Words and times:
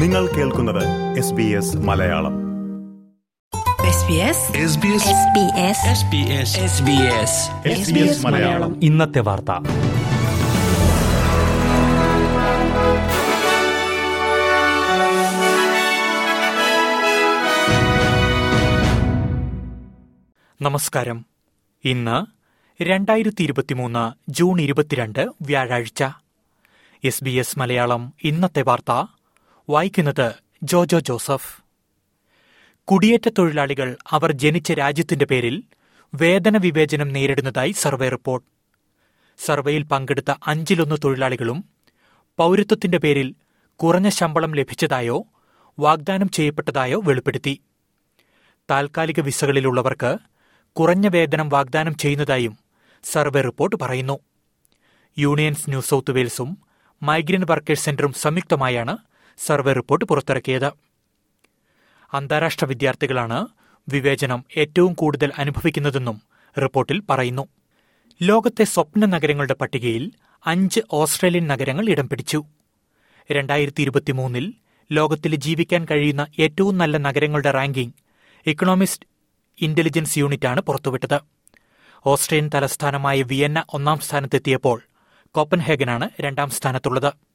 നിങ്ങൾ 0.00 0.26
കേൾക്കുന്നത് 0.26 0.88
S 1.18 1.32
B 1.32 1.42
S 1.42 1.76
Malayalam. 1.76 2.32
SBS 7.68 8.24
Malayalam. 8.24 8.84
ഇന്നത്തെ 8.84 9.20
വാർത്ത. 9.20 9.50
നമസ്കാരം. 20.62 21.26
ഇന്ന് 21.84 22.26
രണ്ടായിരത്തി 22.82 23.42
ഇരുപത്തിമൂന്ന് 23.42 24.30
ജൂൺ 24.30 24.60
ഇരുപത്തിരണ്ട് 24.60 25.28
വ്യാഴാഴ്ച. 25.42 26.04
എസ് 27.04 27.24
ബി 27.24 27.30
എസ് 27.30 27.58
മലയാളം 27.58 28.12
ഇന്നത്തെ 28.22 28.62
വാർത്ത. 28.62 29.19
വായിക്കുന്നത് 29.70 30.34
ജോജോ 30.62 30.98
ജോസഫ്. 30.98 31.62
കുടിയേറ്റ 32.84 33.28
തൊഴിലാളികൾ 33.28 33.96
അവർ 34.10 34.32
ജനിച്ച 34.32 34.72
രാജ്യത്തിന്റെ 34.72 35.24
പേരിൽ 35.24 35.62
വേതന 36.14 36.56
വിവേചനം 36.56 37.08
നേരിടുന്നതായി 37.08 37.72
സർവേ 37.72 38.08
റിപ്പോർട്ട്. 38.08 38.46
സർവേയിൽ 39.38 39.82
പങ്കെടുത്ത 39.82 40.34
അഞ്ചിലൊന്ന് 40.46 40.96
തൊഴിലാളികളും 41.04 41.64
പൗരത്വത്തിന്റെ 42.36 42.98
പേരിൽ 42.98 43.34
കുറഞ്ഞ 43.76 44.08
ശമ്പളം 44.08 44.54
ലഭിച്ചതായോ 44.54 45.26
വാഗ്ദാനം 45.78 46.28
ചെയ്യപ്പെട്ടതായോ 46.28 47.00
വെളിപ്പെടുത്തി. 47.00 47.60
താൽക്കാലിക 48.70 49.20
വിസകളിലുള്ളവർക്ക് 49.20 50.18
കുറഞ്ഞ 50.72 51.08
വേതനം 51.08 51.48
വാഗ്ദാനം 51.48 51.96
ചെയ്യുന്നതായും 51.96 52.58
സർവേ 53.04 53.40
റിപ്പോർട്ട് 53.40 53.76
പറയുന്നു. 53.76 54.18
യൂണിയൻസ് 55.18 55.70
ന്യൂ 55.70 55.80
സൌത്ത് 55.80 56.10
വെയിൽസും 56.10 56.58
മൈഗ്രന്റ് 57.02 57.46
വർക്കേഴ്സ് 57.50 57.84
സെന്ററും 57.84 58.12
സംയുക്തമായാണ് 58.12 58.96
സർവേ 59.46 59.72
റിപ്പോർട്ട് 59.72 60.04
പുറത്തിറക്കിയത്. 60.04 60.72
അന്താരാഷ്ട്ര 62.14 62.66
വിദ്യാർത്ഥികളാണ് 62.66 63.46
വിവേചനം 63.88 64.44
ഏറ്റവും 64.56 64.94
കൂടുതൽ 64.94 65.32
അനുഭവിക്കുന്നതെന്നും 65.38 66.20
റിപ്പോർട്ടിൽ 66.62 67.02
പറയുന്നു. 67.10 67.48
ലോകത്തെ 68.22 68.64
സ്വപ്ന 68.64 69.06
നഗരങ്ങളുടെ 69.06 69.54
പട്ടികയിൽ 69.54 70.12
അഞ്ച് 70.46 70.80
ഓസ്ട്രേലിയൻ 70.92 71.46
നഗരങ്ങൾ 71.46 71.88
ഇടം 71.88 72.08
പിടിച്ചു. 72.08 72.44
രണ്ടായിരത്തി 73.32 73.82
ഇരുപത്തിമൂന്നിൽ 73.82 74.54
ലോകത്തിൽ 74.92 75.34
ജീവിക്കാൻ 75.34 75.86
കഴിയുന്ന 75.90 76.26
ഏറ്റവും 76.38 76.78
നല്ല 76.78 76.96
നഗരങ്ങളുടെ 76.96 77.50
റാങ്കിംഗ് 77.50 77.92
ഇക്കണോമിസ്റ്റ് 78.46 79.06
ഇന്റലിജൻസ് 79.60 80.18
യൂണിറ്റാണ് 80.18 80.60
പുറത്തുവിട്ടത്. 80.60 81.20
ഓസ്ട്രിയൻ 82.06 82.50
തലസ്ഥാനമായ 82.54 83.22
വിയന്ന 83.22 83.64
ഒന്നാം 83.72 83.98
സ്ഥാനത്തെത്തിയപ്പോൾ 83.98 84.82
കോപ്പൻഹേഗനാണ് 85.30 86.10
രണ്ടാം 86.20 86.50
സ്ഥാനത്തുള്ളത്. 86.50 87.29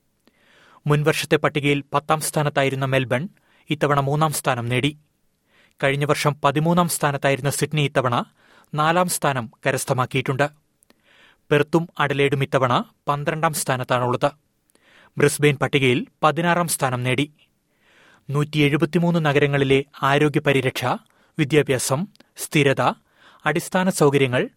മുൻവർഷത്തെ 0.88 1.36
പട്ടികയിൽ 1.36 1.83
പത്താം 1.94 2.22
സ്ഥാനത്തായിരുന്ന 2.22 2.86
മെൽബൺ 2.86 3.30
ഇത്തവണ 3.69 4.00
മൂന്നാം 4.00 4.33
സ്ഥാനം 4.33 4.66
നേടി. 4.66 4.97
കഴിഞ്ഞ 5.83 6.05
വർഷം 6.05 6.36
പതിമൂന്നാം 6.44 6.89
സ്ഥാനത്തായിരുന്ന 6.89 7.50
സിഡ്നി 7.50 7.81
ഇത്തവണ 7.81 8.25
നാലാം 8.73 9.09
സ്ഥാനം 9.09 9.52
കരസ്ഥമാക്കിയിട്ടുണ്ട്. 9.67 10.50
പെർത്തും 11.52 11.88
അഡലേഡും 12.00 12.44
ഇത്തവണ 12.44 12.83
പന്ത്രണ്ടാം 13.08 13.53
സ്ഥാനത്താണുള്ളത്. 13.53 14.31
ബ്രിസ്ബെയിൻ 15.17 15.55
പട്ടികയിൽ 15.55 16.05
പതിനാറാം 16.23 16.67
സ്ഥാനം 16.67 17.03
നേടി. 17.03 17.33
നൂറ്റി 18.30 18.58
എഴുപത്തിമൂന്ന് 18.58 19.25
നഗരങ്ങളിലെ 19.25 19.86
ആരോഗ്യ 20.03 20.39
പരിരക്ഷ 20.39 20.86
വിദ്യാഭ്യാസം 21.39 22.08
സ്ഥിരത 22.38 22.81
അടിസ്ഥാന 23.45 23.89
സൗകര്യങ്ങൾ 23.89 24.49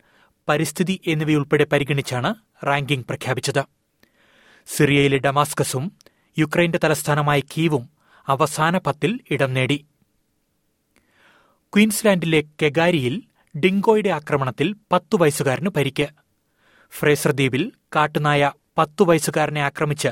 പരിസ്ഥിതി 0.48 1.00
എന്നിവയുൾപ്പെടെ 1.06 1.64
പരിഗണിച്ചാണ് 1.64 2.34
റാങ്കിംഗ് 2.66 3.04
പ്രഖ്യാപിച്ചത്. 3.04 3.64
സിറിയയിലെ 4.66 5.18
ഡമാസ്കസും 5.18 5.92
യുക്രൈന്റെ 6.38 6.78
തലസ്ഥാനമായ 6.84 7.40
കീവും 7.40 7.88
അവസാന 8.28 8.78
പത്തിൽ 8.78 9.20
ഇടം 9.30 9.54
നേടി. 9.54 9.86
ക്വീൻസ്ലാൻഡിലെ 11.74 12.44
കെഗാരിയിൽ 12.62 13.22
ഡിങ്കോയുടെ 13.58 14.08
ആക്രമണത്തിൽ 14.08 14.74
പത്തു 14.92 15.16
വയസ്സുകാരന് 15.16 15.68
പരിക്ക്. 15.68 16.06
ഫ്രേസർ 16.90 17.30
ദ്വീപിൽ 17.30 17.72
കാട്ടുനായ 17.96 18.52
പത്തു 18.78 19.04
വയസ്സുകാരനെ 19.04 19.60
ആക്രമിച്ച് 19.60 20.08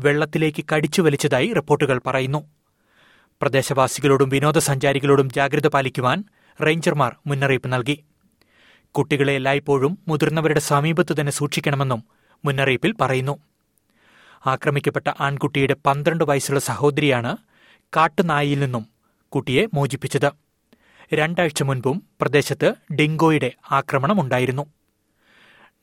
വെള്ളത്തിലേക്ക് 0.00 0.64
കടിച്ചു 0.72 1.02
വലിച്ചതായി 1.02 1.52
റിപ്പോർട്ടുകൾ 1.52 2.00
പറയുന്നു. 2.06 2.50
പ്രദേശവാസികളോടും 3.42 4.28
വിനോദസഞ്ചാരികളോടും 4.28 5.32
ജാഗ്രത 5.32 5.66
പാലിക്കുവാൻ 5.66 6.24
റേഞ്ചർമാർ 6.64 7.16
മുന്നറിയിപ്പ് 7.26 7.72
നൽകി. 7.72 8.04
കുട്ടികളെ 8.90 9.32
എല്ലായ്പ്പോഴും 9.32 9.98
മുതിർന്നവരുടെ 10.08 10.60
സമീപത്ത് 10.60 11.20
തന്നെ 11.20 11.32
സൂക്ഷിക്കണമെന്നും 11.32 12.04
മുന്നറിയിപ്പിൽ 12.44 12.94
പറയുന്നു. 13.00 13.53
ആക്രമിക്കപ്പെട്ട 14.46 15.10
ആൺകുട്ടിയുടെ 15.20 15.76
പന്ത്രണ്ട് 15.86 16.24
വയസ്സുള്ള 16.24 16.60
സഹോദരിയാണ് 16.60 17.36
കാട്ടുനായിയിൽ 17.96 18.60
നിന്നും 18.60 18.86
കുട്ടിയെ 19.28 19.66
മോചിപ്പിച്ചത്. 19.74 20.32
രണ്ടാഴ്ച 21.14 21.62
മുൻപും 21.62 22.02
പ്രദേശത്ത് 22.20 22.74
ഡെങ്കോയുടെ 22.94 23.52
ആക്രമണമുണ്ടായിരുന്നു. 23.70 24.66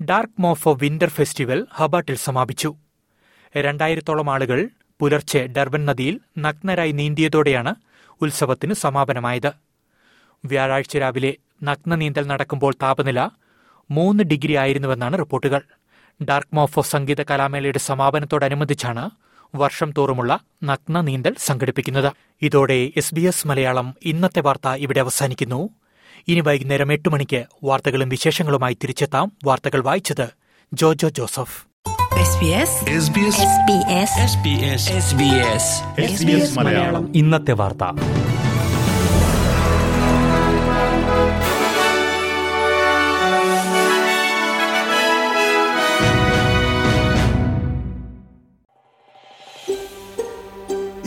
ഡാർക്ക് 0.03 0.41
മോഫോ 0.41 0.73
വിന്റർ 0.73 1.09
ഫെസ്റ്റിവൽ 1.09 1.67
ഹബാട്ടിൽ 1.73 2.15
സമാപിച്ചു. 2.15 2.75
രണ്ടായിരത്തോളം 3.57 4.29
ആളുകൾ 4.29 4.69
പുലർച്ചെ 4.99 5.47
ഡർബൻ 5.47 5.85
നദിയിൽ 5.85 6.19
നഗ്നരായി 6.37 6.91
നീന്തിയതോടെയാണ് 6.91 7.75
ഉത്സവത്തിന് 8.21 8.73
സമാപനമായത്. 8.73 9.51
വ്യാഴാഴ്ച 10.45 10.97
രാവിലെ 10.97 11.35
നഗ്ന 11.63 11.95
നീന്തൽ 11.95 12.27
നടക്കുമ്പോൾ 12.27 12.73
താപനില 12.81 13.29
മൂന്ന് 13.91 14.23
ഡിഗ്രി 14.23 14.55
ആയിരുന്നുവെന്നാണ് 14.55 15.19
റിപ്പോർട്ടുകൾ. 15.19 15.61
ഡാർക്ക് 16.21 16.55
മോഫോ 16.55 16.81
സംഗീത 16.81 17.21
കലാമേളയുടെ 17.21 17.79
സമാപനത്തോടനുബന്ധിച്ചാണ് 17.79 19.09
വർഷം 19.55 19.93
തോറുമുള്ള 19.97 20.39
നഗ്ന 20.63 21.01
നീന്തൽ 21.01 21.35
സംഘടിപ്പിക്കുന്നത്. 21.39 22.11
ഇതോടെ 22.41 22.91
എസ് 22.97 23.15
ബി 23.15 23.21
എസ് 23.21 23.47
മലയാളം 23.47 23.95
ഇന്നത്തെ 24.03 24.39
വാർത്ത 24.39 24.69
ഇവിടെ 24.69 24.99
അവസാനിക്കുന്നു. 24.99 25.69
ഇനി 26.27 26.39
വൈകുന്നേരം 26.39 26.93
എട്ട് 26.93 27.09
മണിക്ക് 27.09 27.45
വാർത്തകളും 27.63 28.09
വിശേഷങ്ങളുമായി 28.09 28.73
തിരിച്ചെത്താം. 28.73 29.31
വാർത്തകൾ 29.45 29.83
വായിച്ചത് 29.83 30.29
ജോജോ 30.73 31.09
ജോസഫ്. 31.09 31.65
ഇന്നത്തെ 37.15 37.51
വാർത്ത. 37.51 38.01